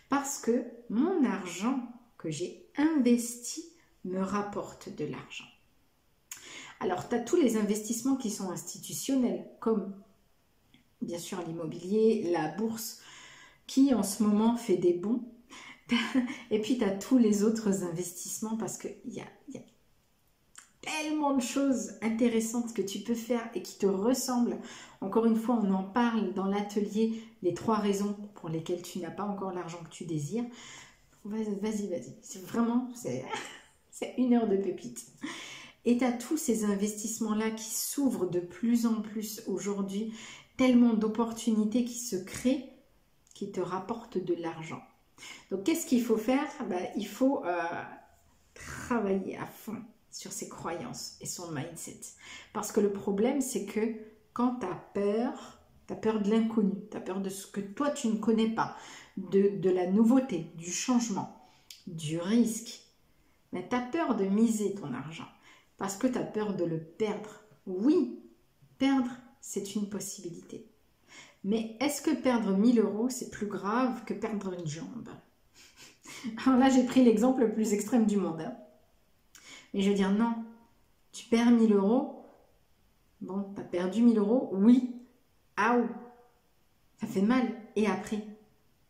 Parce 0.10 0.38
que 0.40 0.66
mon 0.90 1.24
argent 1.26 1.80
que 2.18 2.30
j'ai 2.30 2.66
investi 2.78 3.66
me 4.06 4.22
rapporte 4.22 4.96
de 4.96 5.06
l'argent. 5.06 5.46
Alors, 6.80 7.08
tu 7.08 7.16
as 7.16 7.20
tous 7.20 7.38
les 7.38 7.58
investissements 7.58 8.18
qui 8.18 8.30
sont 8.30 8.52
institutionnels, 8.52 9.48
comme 9.60 9.94
bien 11.02 11.20
sûr 11.20 11.42
l'immobilier, 11.42 12.30
la 12.32 12.50
bourse, 12.50 13.02
qui 13.68 13.94
en 13.94 14.04
ce 14.04 14.24
moment 14.24 14.58
fait 14.58 14.78
des 14.78 14.94
bons. 14.94 15.24
Et 16.52 16.60
puis, 16.62 16.78
tu 16.78 16.84
as 16.84 16.92
tous 16.92 17.18
les 17.18 17.44
autres 17.44 17.84
investissements 17.84 18.58
parce 18.58 18.78
qu'il 18.78 18.96
y 19.08 19.22
a, 19.22 19.60
tellement 20.86 21.34
de 21.34 21.42
choses 21.42 21.94
intéressantes 22.02 22.74
que 22.74 22.82
tu 22.82 23.00
peux 23.00 23.16
faire 23.16 23.50
et 23.54 23.62
qui 23.62 23.78
te 23.78 23.86
ressemblent. 23.86 24.58
Encore 25.02 25.26
une 25.26 25.36
fois, 25.36 25.60
on 25.62 25.72
en 25.74 25.84
parle 25.84 26.34
dans 26.34 26.46
l'atelier, 26.46 27.24
les 27.42 27.54
trois 27.54 27.78
raisons 27.78 28.16
pour 28.36 28.50
lesquelles 28.50 28.82
tu 28.82 29.00
n'as 29.00 29.12
pas 29.12 29.24
encore 29.24 29.52
l'argent 29.52 29.80
que 29.84 29.90
tu 29.90 30.06
désires. 30.06 30.46
Vas-y, 31.26 31.56
vas-y. 31.60 32.16
C'est 32.22 32.46
vraiment, 32.46 32.90
c'est 33.92 34.14
une 34.18 34.34
heure 34.34 34.48
de 34.48 34.58
pépite. 34.58 35.08
Et 35.86 35.98
tu 35.98 36.06
as 36.06 36.14
tous 36.14 36.38
ces 36.38 36.66
investissements-là 36.66 37.52
qui 37.52 37.70
s'ouvrent 37.70 38.30
de 38.30 38.40
plus 38.40 38.86
en 38.86 39.02
plus 39.02 39.44
aujourd'hui, 39.48 40.14
tellement 40.58 40.94
d'opportunités 40.94 41.86
qui 41.86 41.98
se 41.98 42.16
créent, 42.16 42.72
qui 43.34 43.52
te 43.52 43.60
rapportent 43.60 44.18
de 44.18 44.34
l'argent. 44.34 44.82
Donc, 45.52 45.64
qu'est-ce 45.64 45.86
qu'il 45.86 46.04
faut 46.04 46.18
faire? 46.18 46.48
Ben, 46.70 46.88
Il 46.96 47.08
faut 47.08 47.46
euh, 47.46 47.54
travailler 48.54 49.38
à 49.38 49.46
fond 49.46 49.82
sur 50.16 50.32
ses 50.32 50.48
croyances 50.48 51.18
et 51.20 51.26
son 51.26 51.52
mindset. 51.52 52.00
Parce 52.54 52.72
que 52.72 52.80
le 52.80 52.94
problème, 52.94 53.42
c'est 53.42 53.66
que 53.66 53.96
quand 54.32 54.60
tu 54.60 54.66
as 54.66 54.84
peur, 54.94 55.60
tu 55.88 55.94
as 55.94 55.98
peur 55.98 56.22
de 56.22 56.30
l'inconnu, 56.30 56.72
tu 56.90 56.96
as 56.96 57.02
peur 57.02 57.20
de 57.20 57.30
ce 57.30 57.46
que 57.48 57.60
toi, 57.60 57.90
tu 57.90 58.08
ne 58.08 58.16
connais 58.16 58.48
pas, 58.48 58.78
de, 59.18 59.58
de 59.60 59.70
la 59.70 59.88
nouveauté, 59.88 60.52
du 60.56 60.72
changement, 60.72 61.46
du 61.86 62.18
risque, 62.18 62.82
mais 63.52 63.68
tu 63.68 63.76
as 63.76 63.82
peur 63.82 64.16
de 64.16 64.24
miser 64.24 64.74
ton 64.74 64.94
argent 64.94 65.28
parce 65.78 65.98
que 65.98 66.08
tu 66.08 66.18
as 66.18 66.24
peur 66.24 66.56
de 66.56 66.64
le 66.64 66.80
perdre. 66.80 67.42
Oui, 67.68 68.24
perdre, 68.78 69.12
c'est 69.42 69.76
une 69.76 69.90
possibilité. 69.90 70.66
Mais 71.44 71.76
est-ce 71.82 72.02
que 72.02 72.16
perdre 72.16 72.56
1000 72.56 72.80
euros, 72.80 73.10
c'est 73.10 73.30
plus 73.30 73.48
grave 73.48 74.06
que 74.06 74.14
perdre 74.14 74.54
une 74.54 74.66
jambe? 74.66 75.10
Alors 76.46 76.58
là, 76.58 76.70
j'ai 76.70 76.86
pris 76.86 77.04
l'exemple 77.04 77.42
le 77.42 77.54
plus 77.54 77.74
extrême 77.74 78.06
du 78.06 78.16
monde. 78.16 78.40
Hein. 78.40 78.56
Mais 79.76 79.82
je 79.82 79.90
veux 79.90 79.96
dire, 79.96 80.12
non, 80.12 80.34
tu 81.12 81.26
perds 81.26 81.52
1000 81.52 81.74
euros. 81.74 82.24
Bon, 83.20 83.52
tu 83.54 83.60
as 83.60 83.64
perdu 83.66 84.04
1000 84.04 84.18
euros, 84.18 84.50
oui. 84.54 85.02
Ah 85.58 85.76
ça 86.96 87.08
fait 87.08 87.22
mal. 87.22 87.46
Et 87.76 87.86
après, 87.86 88.26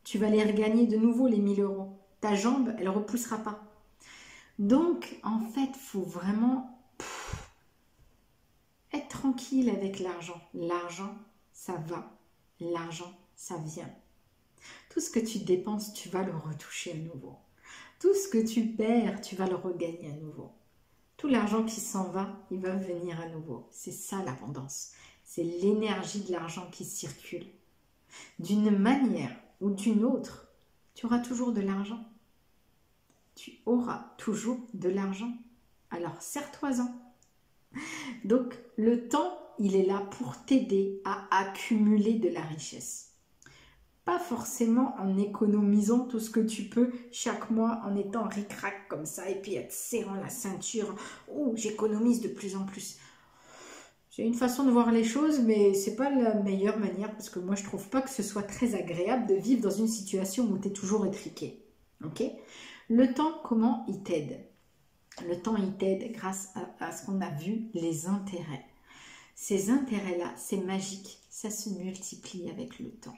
tu 0.04 0.20
vas 0.20 0.30
les 0.30 0.44
regagner 0.44 0.86
de 0.86 0.96
nouveau, 0.96 1.27
les 1.27 1.39
1000 1.39 1.62
euros. 1.62 1.98
Ta 2.22 2.36
jambe, 2.36 2.72
elle 2.77 2.86
ne 2.86 2.89
repoussera 2.89 3.39
pas. 3.39 3.63
Donc, 4.60 5.20
en 5.24 5.39
fait, 5.39 5.75
faut 5.75 6.04
vraiment 6.04 6.80
être 8.94 9.08
tranquille 9.08 9.72
avec 9.72 10.00
l'argent. 10.00 10.39
L'argent, 10.54 11.15
ça 11.51 11.74
va. 11.88 12.15
L'argent, 12.60 13.12
ça 13.36 13.58
vient. 13.58 13.89
Tout 14.92 15.00
ce 15.00 15.10
que 15.10 15.20
tu 15.20 15.39
dépenses, 15.39 15.94
tu 15.94 16.10
vas 16.10 16.22
le 16.22 16.36
retoucher 16.36 16.92
à 16.92 16.96
nouveau. 16.96 17.39
Tout 18.00 18.13
ce 18.13 18.27
que 18.27 18.46
tu 18.46 18.68
perds, 18.68 19.22
tu 19.22 19.36
vas 19.36 19.48
le 19.48 19.56
regagner 19.56 20.12
à 20.12 20.15
nouveau. 20.18 20.51
L'argent 21.29 21.63
qui 21.63 21.82
s'en 21.82 22.10
va, 22.10 22.27
il 22.51 22.60
va 22.60 22.75
venir 22.75 23.20
à 23.20 23.27
nouveau. 23.27 23.67
C'est 23.72 23.91
ça 23.91 24.24
l'abondance. 24.24 24.91
C'est 25.24 25.44
l'énergie 25.44 26.22
de 26.22 26.32
l'argent 26.32 26.67
qui 26.72 26.86
circule. 26.86 27.46
D'une 28.39 28.72
manière 28.72 29.36
ou 29.60 29.72
d'une 29.72 30.05
autre, 30.05 30.48
tu 30.94 31.05
auras 31.05 31.20
toujours 31.20 31.51
de 31.51 31.62
l'argent. 31.62 32.03
Tu 33.36 33.60
auras 33.65 34.05
toujours 34.17 34.60
de 34.74 34.89
l'argent. 34.89 35.34
Alors 35.89 36.22
serre-toi-en. 36.22 36.94
Donc 38.24 38.58
le 38.77 39.08
temps, 39.08 39.38
il 39.60 39.75
est 39.75 39.86
là 39.86 40.00
pour 40.17 40.46
t'aider 40.46 41.01
à 41.05 41.27
accumuler 41.32 42.13
de 42.13 42.29
la 42.29 42.41
richesse. 42.41 43.04
Pas 44.05 44.19
forcément 44.19 44.95
en 45.00 45.17
économisant 45.17 46.05
tout 46.05 46.19
ce 46.19 46.29
que 46.29 46.39
tu 46.39 46.63
peux 46.63 46.91
chaque 47.12 47.50
mois 47.50 47.81
en 47.83 47.95
étant 47.95 48.27
ric-rac 48.27 48.88
comme 48.88 49.05
ça 49.05 49.29
et 49.29 49.41
puis 49.41 49.57
en 49.57 49.63
te 49.63 49.74
serrant 49.74 50.13
la 50.13 50.29
ceinture. 50.29 50.95
Oh, 51.27 51.53
j'économise 51.55 52.21
de 52.21 52.27
plus 52.27 52.55
en 52.55 52.65
plus. 52.65 53.00
C'est 54.12 54.21
une 54.21 54.35
façon 54.35 54.63
de 54.63 54.71
voir 54.71 54.91
les 54.91 55.03
choses, 55.03 55.41
mais 55.41 55.74
c'est 55.74 55.95
pas 55.95 56.09
la 56.09 56.35
meilleure 56.35 56.79
manière 56.79 57.12
parce 57.12 57.29
que 57.29 57.39
moi 57.39 57.55
je 57.55 57.63
trouve 57.63 57.89
pas 57.89 58.01
que 58.01 58.09
ce 58.09 58.24
soit 58.24 58.43
très 58.43 58.75
agréable 58.75 59.27
de 59.27 59.35
vivre 59.35 59.62
dans 59.62 59.69
une 59.69 59.89
situation 59.89 60.45
où 60.45 60.57
tu 60.57 60.69
es 60.69 60.71
toujours 60.71 61.05
étriqué. 61.05 61.65
Le 62.88 63.13
temps, 63.13 63.41
comment 63.43 63.83
il 63.89 64.03
t'aide? 64.03 64.39
Le 65.27 65.41
temps, 65.41 65.57
il 65.57 65.75
t'aide 65.77 66.12
grâce 66.12 66.53
à 66.79 66.91
ce 66.91 67.05
qu'on 67.05 67.19
a 67.21 67.31
vu, 67.31 67.69
les 67.74 68.05
intérêts. 68.05 68.65
Ces 69.33 69.69
intérêts-là, 69.69 70.31
c'est 70.38 70.57
magique, 70.57 71.19
ça 71.29 71.50
se 71.50 71.69
multiplie 71.69 72.50
avec 72.50 72.79
le 72.79 72.91
temps. 72.91 73.17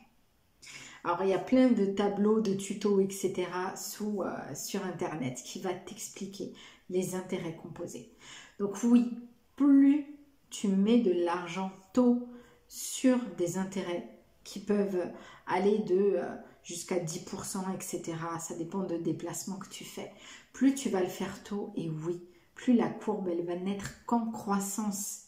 Alors, 1.08 1.24
il 1.24 1.30
y 1.30 1.34
a 1.34 1.40
plein 1.40 1.70
de 1.70 1.86
tableaux, 1.86 2.42
de 2.42 2.54
tutos, 2.54 3.00
etc. 3.00 3.48
Sous, 3.78 4.24
euh, 4.24 4.54
sur 4.54 4.84
Internet 4.84 5.42
qui 5.42 5.62
va 5.62 5.74
t'expliquer 5.74 6.52
les 6.90 7.16
intérêts 7.16 7.56
composés. 7.56 8.12
Donc 8.60 8.76
oui, 8.84 9.18
plus 9.56 10.06
tu 10.50 10.68
mets 10.68 11.00
de 11.00 11.14
l'argent 11.14 11.72
tôt 11.94 12.28
sur 12.68 13.18
des 13.38 13.58
intérêts 13.58 14.20
qui 14.44 14.60
peuvent 14.60 15.10
aller 15.46 15.78
de 15.78 16.16
euh, 16.18 16.36
jusqu'à 16.62 17.00
10%, 17.00 17.74
etc. 17.74 18.18
Ça 18.42 18.56
dépend 18.56 18.84
de 18.84 18.98
déplacements 18.98 19.60
que 19.60 19.70
tu 19.70 19.86
fais. 19.86 20.12
Plus 20.52 20.76
tu 20.76 20.90
vas 20.90 21.00
le 21.00 21.08
faire 21.08 21.42
tôt, 21.44 21.72
et 21.78 21.90
oui, 21.90 22.22
plus 22.54 22.74
la 22.74 22.90
courbe, 22.90 23.30
elle 23.30 23.46
va 23.46 23.56
n'être 23.56 24.06
qu'en 24.08 24.30
croissance. 24.30 25.22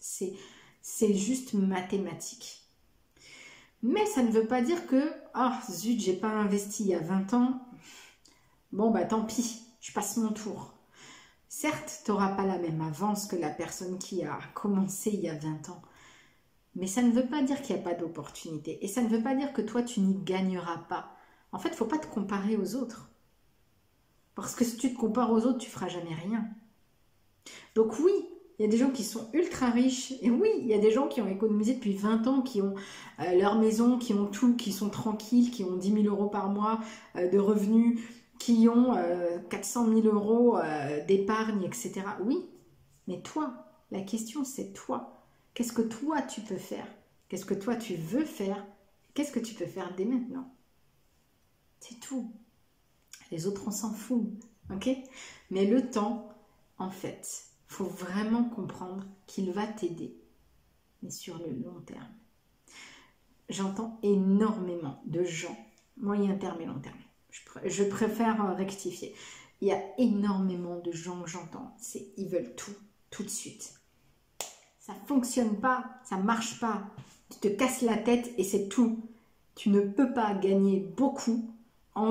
C'est 0.81 1.13
juste 1.13 1.53
mathématique. 1.53 2.65
Mais 3.81 4.05
ça 4.05 4.24
ne 4.24 4.31
veut 4.31 4.45
pas 4.45 4.62
dire 4.62 4.88
que, 4.88 5.09
ah 5.41 5.58
oh, 5.58 5.72
zut, 5.72 6.01
j'ai 6.01 6.17
pas 6.17 6.27
investi 6.27 6.84
il 6.84 6.89
y 6.89 6.96
a 6.96 7.00
20 7.00 7.34
ans. 7.34 7.62
Bon, 8.74 8.91
bah 8.91 9.05
tant 9.05 9.24
pis, 9.24 9.62
je 9.79 9.93
passe 9.93 10.17
mon 10.17 10.34
tour. 10.34 10.74
Certes, 11.48 12.01
tu 12.03 12.12
n'auras 12.12 12.36
pas 12.36 12.46
la 12.46 12.58
même 12.58 12.81
avance 12.81 13.25
que 13.25 13.38
la 13.38 13.50
personne 13.50 13.98
qui 14.00 14.25
a 14.25 14.38
commencé 14.53 15.12
il 15.12 15.22
y 15.22 15.29
a 15.29 15.38
20 15.38 15.69
ans. 15.69 15.81
Mais 16.75 16.88
ça 16.88 17.01
ne 17.01 17.12
veut 17.12 17.25
pas 17.25 17.41
dire 17.41 17.62
qu'il 17.62 17.74
n'y 17.74 17.81
a 17.81 17.86
pas 17.86 17.93
d'opportunité. 17.93 18.84
Et 18.84 18.89
ça 18.89 19.01
ne 19.01 19.08
veut 19.08 19.24
pas 19.24 19.34
dire 19.34 19.53
que 19.53 19.62
toi, 19.62 19.81
tu 19.81 20.01
n'y 20.01 20.22
gagneras 20.25 20.79
pas. 20.89 21.15
En 21.53 21.58
fait, 21.58 21.74
faut 21.74 21.86
pas 21.86 22.00
te 22.00 22.08
comparer 22.08 22.58
aux 22.58 22.75
autres. 22.75 23.10
Parce 24.36 24.55
que 24.55 24.65
si 24.65 24.75
tu 24.75 24.93
te 24.93 25.00
compares 25.00 25.31
aux 25.31 25.46
autres, 25.46 25.60
tu 25.60 25.69
feras 25.69 25.88
jamais 25.88 26.15
rien. 26.15 26.50
Donc 27.75 27.98
oui, 28.00 28.12
il 28.59 28.63
y 28.63 28.65
a 28.65 28.67
des 28.67 28.77
gens 28.77 28.91
qui 28.91 29.05
sont 29.05 29.29
ultra 29.33 29.69
riches. 29.69 30.13
Et 30.21 30.29
oui, 30.29 30.49
il 30.59 30.67
y 30.67 30.73
a 30.73 30.79
des 30.79 30.91
gens 30.91 31.07
qui 31.07 31.21
ont 31.21 31.27
économisé 31.27 31.75
depuis 31.75 31.93
20 31.93 32.27
ans, 32.27 32.41
qui 32.41 32.61
ont 32.61 32.75
euh, 33.19 33.39
leur 33.39 33.57
maison, 33.57 33.97
qui 33.97 34.13
ont 34.13 34.25
tout, 34.25 34.57
qui 34.57 34.73
sont 34.73 34.89
tranquilles, 34.89 35.49
qui 35.49 35.63
ont 35.63 35.77
10 35.77 36.03
000 36.03 36.03
euros 36.13 36.27
par 36.27 36.49
mois 36.49 36.81
euh, 37.15 37.29
de 37.29 37.39
revenus, 37.39 37.99
qui 38.37 38.67
ont 38.67 38.95
400 39.49 39.89
euh, 39.89 40.01
000 40.01 40.15
euros 40.15 40.57
d'épargne, 41.07 41.63
etc. 41.63 42.01
Oui, 42.25 42.45
mais 43.07 43.21
toi, 43.21 43.53
la 43.91 44.01
question 44.01 44.43
c'est 44.43 44.73
toi. 44.73 45.23
Qu'est-ce 45.53 45.73
que 45.73 45.81
toi 45.81 46.21
tu 46.21 46.41
peux 46.41 46.57
faire? 46.57 46.87
Qu'est-ce 47.27 47.45
que 47.45 47.53
toi 47.53 47.75
tu 47.75 47.95
veux 47.95 48.25
faire? 48.25 48.65
Qu'est-ce 49.13 49.31
que 49.31 49.39
tu 49.39 49.55
peux 49.55 49.65
faire 49.65 49.93
dès 49.95 50.05
maintenant? 50.05 50.53
C'est 51.79 51.99
tout. 51.99 52.31
Les 53.31 53.47
autres, 53.47 53.63
on 53.67 53.71
s'en 53.71 53.91
fout. 53.93 54.25
Mais 55.49 55.65
le 55.65 55.89
temps, 55.89 56.29
en 56.77 56.89
fait, 56.89 57.48
faut 57.69 57.85
vraiment 57.85 58.43
comprendre 58.43 59.05
qu'il 59.27 59.51
va 59.51 59.65
t'aider, 59.65 60.13
mais 61.01 61.11
sur 61.11 61.38
le 61.38 61.53
long 61.63 61.79
terme. 61.85 62.09
J'entends 63.47 63.99
énormément 64.03 65.01
de 65.05 65.23
gens, 65.23 65.57
moyen 65.95 66.35
terme 66.35 66.59
et 66.61 66.65
long 66.65 66.79
terme. 66.79 66.97
Je, 67.63 67.83
préfère 67.83 68.55
rectifier. 68.57 69.15
Il 69.61 69.67
y 69.67 69.71
a 69.71 69.81
énormément 69.97 70.79
de 70.79 70.91
gens 70.91 71.21
que 71.21 71.29
j'entends, 71.29 71.75
c'est 71.79 72.07
ils 72.17 72.27
veulent 72.27 72.55
tout, 72.55 72.73
tout 73.11 73.23
de 73.23 73.29
suite. 73.29 73.79
Ça 74.79 74.93
fonctionne 75.07 75.59
pas, 75.59 75.85
ça 76.03 76.17
marche 76.17 76.59
pas. 76.59 76.83
Tu 77.29 77.38
te 77.39 77.47
casses 77.47 77.83
la 77.83 77.97
tête 77.97 78.33
et 78.38 78.43
c'est 78.43 78.67
tout. 78.67 79.03
Tu 79.55 79.69
ne 79.69 79.81
peux 79.81 80.11
pas 80.13 80.33
gagner 80.33 80.79
beaucoup, 80.79 81.53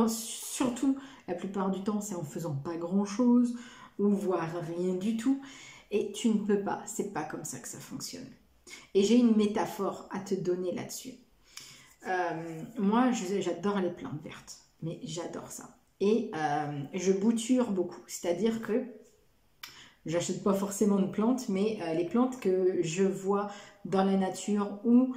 surtout 0.06 0.98
la 1.26 1.34
plupart 1.34 1.70
du 1.70 1.82
temps 1.82 2.00
c'est 2.00 2.14
en 2.14 2.24
faisant 2.24 2.54
pas 2.54 2.76
grand 2.76 3.04
chose 3.04 3.56
ou 3.98 4.08
voire 4.08 4.54
rien 4.76 4.94
du 4.94 5.16
tout. 5.16 5.40
Et 5.90 6.12
tu 6.12 6.28
ne 6.28 6.44
peux 6.44 6.62
pas, 6.62 6.82
c'est 6.86 7.12
pas 7.12 7.24
comme 7.24 7.44
ça 7.44 7.58
que 7.58 7.68
ça 7.68 7.78
fonctionne. 7.78 8.28
Et 8.94 9.02
j'ai 9.02 9.16
une 9.16 9.36
métaphore 9.36 10.08
à 10.10 10.20
te 10.20 10.34
donner 10.34 10.72
là-dessus. 10.72 11.14
Euh, 12.06 12.62
moi, 12.78 13.10
j'adore 13.12 13.80
les 13.80 13.90
plantes 13.90 14.22
vertes, 14.22 14.58
mais 14.82 15.00
j'adore 15.02 15.50
ça. 15.50 15.76
Et 16.00 16.30
euh, 16.34 16.82
je 16.94 17.12
bouture 17.12 17.70
beaucoup, 17.70 18.00
c'est-à-dire 18.06 18.62
que 18.62 18.84
j'achète 20.06 20.44
pas 20.44 20.54
forcément 20.54 21.00
de 21.00 21.10
plantes, 21.10 21.48
mais 21.48 21.78
euh, 21.82 21.94
les 21.94 22.06
plantes 22.06 22.38
que 22.38 22.78
je 22.82 23.02
vois 23.02 23.50
dans 23.84 24.04
la 24.04 24.16
nature 24.16 24.80
ou 24.84 25.14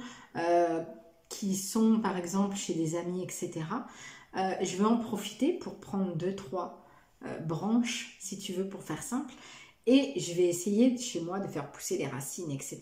qui 1.28 1.56
sont 1.56 2.00
par 2.00 2.16
exemple 2.16 2.56
chez 2.56 2.74
des 2.74 2.96
amis, 2.96 3.22
etc., 3.22 3.64
je 4.34 4.76
vais 4.76 4.84
en 4.84 4.96
profiter 4.96 5.52
pour 5.52 5.78
prendre 5.78 6.16
deux, 6.16 6.34
trois 6.34 6.81
euh, 7.26 7.38
branches, 7.40 8.16
si 8.20 8.38
tu 8.38 8.52
veux, 8.52 8.68
pour 8.68 8.82
faire 8.82 9.02
simple. 9.02 9.32
Et 9.86 10.18
je 10.18 10.34
vais 10.34 10.44
essayer 10.44 10.96
chez 10.96 11.20
moi 11.20 11.40
de 11.40 11.48
faire 11.48 11.70
pousser 11.72 11.98
les 11.98 12.06
racines, 12.06 12.50
etc. 12.50 12.80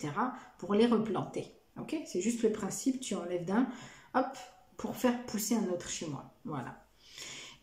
pour 0.59 0.75
les 0.75 0.85
replanter. 0.85 1.47
Ok? 1.79 1.95
C'est 2.05 2.21
juste 2.21 2.43
le 2.43 2.51
principe, 2.51 2.99
tu 2.99 3.15
enlèves 3.15 3.45
d'un, 3.45 3.67
hop, 4.13 4.37
pour 4.77 4.95
faire 4.95 5.25
pousser 5.25 5.55
un 5.55 5.67
autre 5.69 5.89
chez 5.89 6.07
moi. 6.07 6.33
Voilà. 6.45 6.77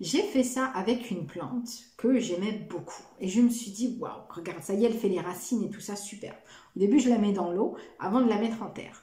J'ai 0.01 0.23
fait 0.23 0.45
ça 0.45 0.67
avec 0.67 1.11
une 1.11 1.27
plante 1.27 1.69
que 1.97 2.21
j'aimais 2.21 2.53
beaucoup. 2.53 3.03
Et 3.21 3.29
je 3.29 3.41
me 3.41 3.51
suis 3.51 3.73
dit, 3.73 3.97
waouh, 3.99 4.23
regarde, 4.29 4.63
ça 4.63 4.75
y 4.75 4.85
est, 4.85 4.87
elle 4.87 4.99
fait 4.99 5.09
les 5.09 5.21
racines 5.21 5.65
et 5.65 5.71
tout 5.71 5.81
ça, 5.81 5.97
super. 5.97 6.35
Au 6.77 6.79
début, 6.79 7.01
je 7.01 7.09
la 7.09 7.19
mets 7.19 7.33
dans 7.33 7.51
l'eau 7.51 7.77
avant 7.99 8.21
de 8.21 8.29
la 8.29 8.39
mettre 8.39 8.63
en 8.63 8.71
terre. 8.71 9.03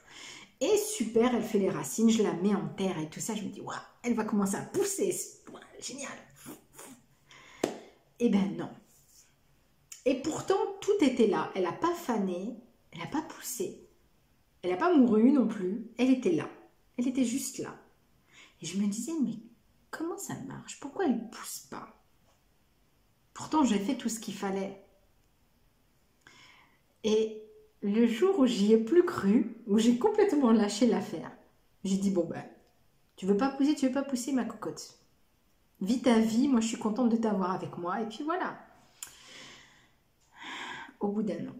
Et 0.62 0.76
super, 0.78 1.34
elle 1.34 1.42
fait 1.42 1.58
les 1.58 1.68
racines, 1.68 2.08
je 2.08 2.22
la 2.22 2.32
mets 2.32 2.54
en 2.54 2.68
terre 2.68 2.98
et 2.98 3.10
tout 3.10 3.20
ça. 3.20 3.34
Je 3.34 3.42
me 3.42 3.48
dis, 3.48 3.60
waouh, 3.60 3.76
elle 4.02 4.14
va 4.14 4.24
commencer 4.24 4.56
à 4.56 4.62
pousser. 4.62 5.14
génial. 5.80 6.08
Eh 8.18 8.28
ben 8.28 8.56
non. 8.56 8.70
Et 10.04 10.14
pourtant, 10.22 10.76
tout 10.80 11.04
était 11.04 11.26
là. 11.26 11.50
Elle 11.54 11.64
n'a 11.64 11.72
pas 11.72 11.94
fané, 11.94 12.56
elle 12.92 13.00
n'a 13.00 13.06
pas 13.06 13.22
poussé, 13.22 13.86
elle 14.62 14.70
n'a 14.70 14.76
pas 14.76 14.94
mouru 14.96 15.32
non 15.32 15.46
plus. 15.46 15.90
Elle 15.98 16.10
était 16.10 16.32
là. 16.32 16.48
Elle 16.96 17.08
était 17.08 17.24
juste 17.24 17.58
là. 17.58 17.76
Et 18.62 18.66
je 18.66 18.78
me 18.78 18.86
disais, 18.86 19.12
mais 19.22 19.38
comment 19.90 20.16
ça 20.16 20.34
marche? 20.46 20.80
Pourquoi 20.80 21.04
elle 21.04 21.16
ne 21.16 21.28
pousse 21.28 21.66
pas? 21.70 22.02
Pourtant, 23.34 23.64
j'ai 23.64 23.78
fait 23.78 23.96
tout 23.96 24.08
ce 24.08 24.18
qu'il 24.18 24.34
fallait. 24.34 24.82
Et 27.04 27.42
le 27.82 28.06
jour 28.06 28.38
où 28.38 28.46
j'y 28.46 28.72
ai 28.72 28.78
plus 28.78 29.04
cru, 29.04 29.62
où 29.66 29.78
j'ai 29.78 29.98
complètement 29.98 30.52
lâché 30.52 30.86
l'affaire, 30.86 31.30
j'ai 31.84 31.98
dit, 31.98 32.10
bon 32.10 32.24
ben, 32.24 32.44
tu 33.16 33.26
veux 33.26 33.36
pas 33.36 33.50
pousser, 33.50 33.74
tu 33.74 33.86
veux 33.86 33.92
pas 33.92 34.02
pousser 34.02 34.32
ma 34.32 34.44
cocotte. 34.44 34.95
Vis 35.80 36.02
ta 36.02 36.18
vie, 36.18 36.48
moi 36.48 36.60
je 36.60 36.68
suis 36.68 36.78
contente 36.78 37.10
de 37.10 37.16
t'avoir 37.16 37.52
avec 37.52 37.76
moi, 37.76 38.00
et 38.00 38.06
puis 38.06 38.24
voilà. 38.24 38.58
Au 41.00 41.08
bout 41.08 41.22
d'un 41.22 41.48
an, 41.48 41.56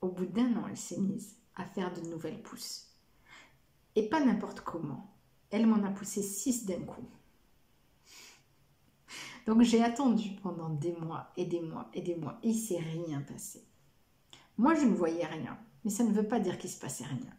au 0.00 0.08
bout 0.08 0.26
d'un 0.26 0.56
an, 0.56 0.66
elle 0.68 0.76
s'est 0.76 0.98
mise 0.98 1.36
à 1.56 1.64
faire 1.64 1.92
de 1.92 2.00
nouvelles 2.08 2.42
pousses. 2.42 2.86
Et 3.96 4.08
pas 4.08 4.24
n'importe 4.24 4.60
comment. 4.60 5.12
Elle 5.50 5.66
m'en 5.66 5.84
a 5.84 5.90
poussé 5.90 6.22
six 6.22 6.64
d'un 6.66 6.80
coup. 6.80 7.08
Donc 9.46 9.62
j'ai 9.62 9.82
attendu 9.82 10.30
pendant 10.42 10.68
des 10.68 10.92
mois 10.92 11.32
et 11.36 11.46
des 11.46 11.60
mois 11.60 11.88
et 11.94 12.02
des 12.02 12.16
mois 12.16 12.38
et 12.42 12.50
il 12.50 12.58
s'est 12.58 12.78
rien 12.78 13.22
passé. 13.22 13.64
Moi 14.58 14.74
je 14.74 14.84
ne 14.84 14.94
voyais 14.94 15.24
rien, 15.24 15.58
mais 15.84 15.90
ça 15.90 16.04
ne 16.04 16.12
veut 16.12 16.28
pas 16.28 16.38
dire 16.38 16.58
qu'il 16.58 16.68
se 16.68 16.78
passait 16.78 17.06
rien. 17.06 17.32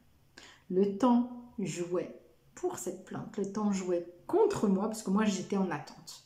Le 0.71 0.97
temps 0.97 1.31
jouait 1.59 2.19
pour 2.55 2.79
cette 2.79 3.05
plante, 3.05 3.37
le 3.37 3.51
temps 3.51 3.71
jouait 3.71 4.11
contre 4.29 4.67
moi 4.67 4.87
parce 4.87 5.01
que 5.01 5.09
moi 5.09 5.25
j'étais 5.25 5.57
en 5.57 5.71
attente. 5.71 6.23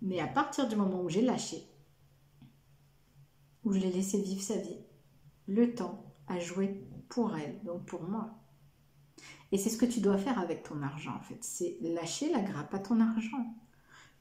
Mais 0.00 0.18
à 0.18 0.26
partir 0.26 0.66
du 0.66 0.74
moment 0.74 1.02
où 1.02 1.08
j'ai 1.08 1.20
lâché, 1.22 1.62
où 3.64 3.72
je 3.72 3.78
l'ai 3.78 3.92
laissé 3.92 4.20
vivre 4.20 4.42
sa 4.42 4.56
vie, 4.56 4.80
le 5.46 5.74
temps 5.74 6.02
a 6.26 6.40
joué 6.40 6.82
pour 7.10 7.36
elle, 7.36 7.62
donc 7.62 7.84
pour 7.84 8.02
moi. 8.02 8.30
Et 9.52 9.58
c'est 9.58 9.68
ce 9.68 9.76
que 9.76 9.84
tu 9.84 10.00
dois 10.00 10.16
faire 10.16 10.38
avec 10.38 10.62
ton 10.62 10.82
argent, 10.82 11.14
en 11.14 11.20
fait. 11.20 11.38
C'est 11.42 11.76
lâcher 11.82 12.32
la 12.32 12.40
grappe 12.40 12.72
à 12.72 12.78
ton 12.78 12.98
argent. 13.00 13.54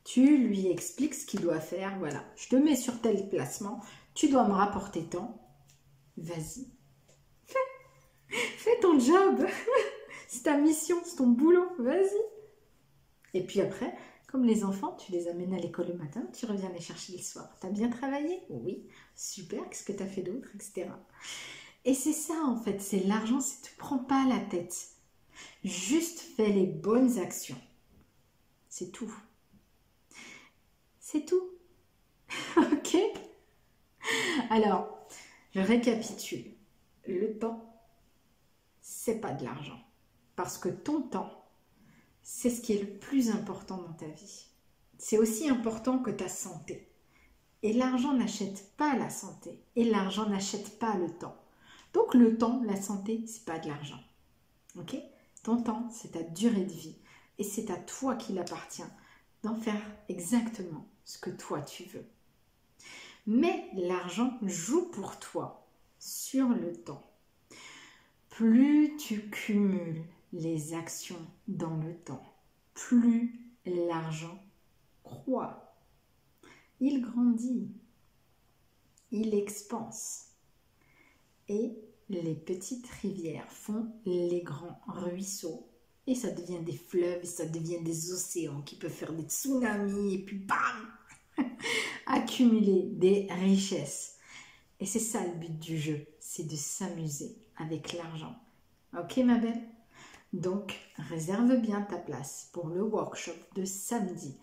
Tu 0.04 0.38
lui 0.38 0.68
expliques 0.68 1.16
ce 1.16 1.26
qu'il 1.26 1.40
doit 1.40 1.62
faire. 1.62 1.98
Voilà, 2.00 2.22
je 2.36 2.50
te 2.50 2.58
mets 2.58 2.76
sur 2.76 3.00
tel 3.00 3.30
placement. 3.30 3.80
Tu 4.14 4.28
dois 4.28 4.46
me 4.48 4.54
rapporter 4.54 5.06
tant. 5.06 5.40
Vas-y. 6.18 6.68
Fais. 7.46 8.38
Fais 8.58 8.80
ton 8.82 9.00
job. 9.00 9.48
c'est 10.32 10.44
ta 10.44 10.58
mission, 10.58 10.96
c'est 11.04 11.18
ton 11.18 11.28
boulot. 11.28 11.68
Vas-y. 11.78 12.24
Et 13.34 13.44
puis 13.46 13.60
après, 13.60 13.94
comme 14.28 14.46
les 14.46 14.64
enfants, 14.64 14.96
tu 14.96 15.12
les 15.12 15.28
amènes 15.28 15.54
à 15.54 15.60
l'école 15.60 15.90
le 15.90 15.96
matin, 15.96 16.26
tu 16.34 16.46
reviens 16.46 16.70
les 16.70 16.80
chercher 16.80 17.12
le 17.12 17.22
soir. 17.22 17.54
T'as 17.60 17.70
bien 17.70 17.90
travaillé? 17.90 18.42
Oui. 18.50 18.88
Super. 19.14 19.68
Qu'est-ce 19.70 19.84
que 19.84 19.92
tu 19.92 20.02
as 20.02 20.08
fait 20.08 20.22
d'autre 20.22 20.48
Etc. 20.56 20.88
Et 21.84 21.94
c'est 21.94 22.14
ça 22.14 22.36
en 22.46 22.56
fait, 22.56 22.80
c'est 22.80 23.02
l'argent, 23.02 23.42
c'est 23.42 23.62
te 23.62 23.78
prends 23.78 23.98
pas 23.98 24.26
la 24.26 24.40
tête. 24.40 24.92
Juste 25.66 26.22
fais 26.22 26.48
les 26.48 26.66
bonnes 26.66 27.20
actions. 27.20 27.60
C'est 28.70 28.92
tout. 28.94 29.14
C'est 31.02 31.26
tout. 31.26 31.50
ok 32.58 32.98
Alors, 34.50 34.98
je 35.54 35.60
récapitule. 35.60 36.54
Le 37.06 37.38
temps, 37.38 37.84
c'est 38.82 39.20
pas 39.20 39.34
de 39.34 39.44
l'argent. 39.44 39.91
Parce 40.42 40.58
que 40.58 40.70
ton 40.70 41.04
temps, 41.04 41.46
c'est 42.24 42.50
ce 42.50 42.62
qui 42.62 42.74
est 42.74 42.82
le 42.82 42.98
plus 42.98 43.30
important 43.30 43.78
dans 43.78 43.94
ta 43.94 44.08
vie. 44.08 44.48
C'est 44.98 45.20
aussi 45.20 45.48
important 45.48 46.00
que 46.00 46.10
ta 46.10 46.30
santé. 46.30 46.90
Et 47.62 47.74
l'argent 47.74 48.14
n'achète 48.14 48.76
pas 48.76 48.98
la 48.98 49.12
santé. 49.12 49.62
Et 49.76 49.84
l'argent 49.84 50.28
n'achète 50.28 50.80
pas 50.80 50.98
le 50.98 51.12
temps. 51.12 51.38
Donc 51.94 52.16
le 52.16 52.40
temps, 52.40 52.60
la 52.66 52.82
santé, 52.82 53.24
c'est 53.28 53.46
pas 53.46 53.60
de 53.60 53.68
l'argent. 53.68 54.00
Ok? 54.80 54.96
Ton 55.44 55.62
temps, 55.62 55.88
c'est 55.92 56.14
ta 56.14 56.24
durée 56.24 56.66
de 56.66 56.74
vie. 56.74 56.98
Et 57.38 57.44
c'est 57.44 57.70
à 57.70 57.78
toi 57.78 58.16
qu'il 58.16 58.40
appartient 58.40 58.82
d'en 59.44 59.56
faire 59.56 59.84
exactement 60.10 60.88
ce 61.06 61.20
que 61.20 61.30
toi 61.30 61.62
tu 61.62 61.84
veux. 61.84 62.08
Mais 63.28 63.70
l'argent 63.76 64.40
joue 64.42 64.90
pour 64.90 65.20
toi 65.20 65.68
sur 66.00 66.50
le 66.50 66.74
temps. 66.74 67.08
Plus 68.32 68.98
tu 68.98 69.30
cumules 69.30 70.04
les 70.34 70.74
actions 70.74 71.26
dans 71.48 71.76
le 71.78 71.96
temps, 71.96 72.24
plus 72.74 73.40
l'argent 73.66 74.42
croît. 75.04 75.76
Il 76.80 77.02
grandit, 77.02 77.70
il 79.12 79.34
expanse. 79.34 80.28
Et 81.48 81.78
les 82.10 82.36
petites 82.36 82.88
rivières 83.02 83.52
font 83.52 83.92
les 84.06 84.42
grands 84.42 84.80
ruisseaux. 84.88 85.68
Et 86.08 86.16
ça 86.16 86.32
devient 86.32 86.62
des 86.64 86.76
fleuves, 86.76 87.24
ça 87.24 87.46
devient 87.46 87.82
des 87.82 88.12
océans 88.12 88.62
qui 88.62 88.76
peuvent 88.76 88.92
faire 88.92 89.14
des 89.14 89.24
tsunamis 89.24 90.16
et 90.16 90.26
puis 90.26 90.38
bam 90.38 91.46
Accumuler 92.08 92.90
des 92.94 93.28
richesses. 93.30 94.18
Et 94.80 94.86
c'est 94.86 95.00
ça 95.00 95.26
le 95.26 95.34
but 95.36 95.60
du 95.60 95.78
jeu, 95.78 96.08
c'est 96.20 96.48
de 96.48 96.56
s'amuser 96.56 97.38
avec 97.58 97.94
l'argent. 97.94 98.36
Ok 98.98 99.18
ma 99.18 99.38
belle? 99.38 99.62
Donc 100.34 100.78
réserve 101.10 101.58
bien 101.58 101.82
ta 101.82 101.98
place 101.98 102.50
pour 102.54 102.68
le 102.68 102.82
workshop 102.82 103.36
de 103.56 103.66
samedi. 103.66 104.40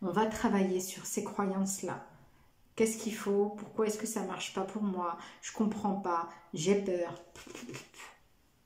On 0.00 0.10
va 0.10 0.26
travailler 0.26 0.80
sur 0.80 1.06
ces 1.06 1.24
croyances-là 1.24 2.06
Qu'est-ce 2.74 2.96
qu'il 2.96 3.14
faut? 3.14 3.50
Pourquoi 3.50 3.86
est-ce 3.86 3.98
que 3.98 4.06
ça 4.06 4.24
marche 4.24 4.54
pas 4.54 4.64
pour 4.64 4.82
moi? 4.82 5.18
Je 5.42 5.52
comprends 5.52 5.96
pas. 5.96 6.28
J'ai 6.54 6.82
peur. 6.82 7.20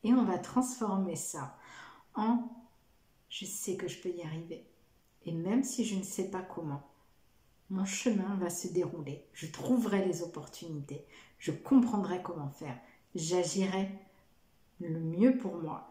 Et 0.05 0.13
on 0.13 0.25
va 0.25 0.39
transformer 0.39 1.17
ça 1.17 1.59
en 2.15 2.49
je 3.29 3.45
sais 3.45 3.77
que 3.77 3.89
je 3.89 4.01
peux 4.01 4.11
y 4.11 4.23
arriver. 4.23 4.65
Et 5.25 5.33
même 5.33 5.65
si 5.65 5.85
je 5.85 5.97
ne 5.97 6.05
sais 6.05 6.31
pas 6.31 6.43
comment, 6.43 6.89
mon 7.69 7.85
chemin 7.85 8.37
va 8.37 8.49
se 8.49 8.69
dérouler. 8.69 9.27
Je 9.33 9.47
trouverai 9.47 10.05
les 10.07 10.23
opportunités. 10.23 11.05
Je 11.39 11.51
comprendrai 11.51 12.23
comment 12.23 12.49
faire. 12.49 12.79
J'agirai 13.17 13.91
le 14.81 15.01
mieux 15.01 15.37
pour 15.37 15.57
moi. 15.57 15.91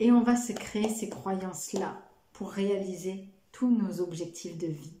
Et 0.00 0.10
on 0.10 0.22
va 0.22 0.36
se 0.36 0.52
créer 0.52 0.88
ces 0.88 1.08
croyances-là 1.08 2.02
pour 2.32 2.50
réaliser 2.50 3.28
tous 3.52 3.70
nos 3.70 4.00
objectifs 4.00 4.58
de 4.58 4.66
vie. 4.66 4.94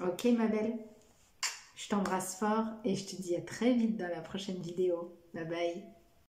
Ok 0.00 0.24
ma 0.36 0.46
belle? 0.46 0.78
Je 1.74 1.88
t'embrasse 1.88 2.36
fort 2.36 2.66
et 2.84 2.94
je 2.94 3.04
te 3.04 3.20
dis 3.20 3.36
à 3.36 3.40
très 3.40 3.72
vite 3.72 3.96
dans 3.96 4.08
la 4.08 4.20
prochaine 4.20 4.60
vidéo. 4.60 5.12
Bye 5.34 5.44
bye 5.44 5.97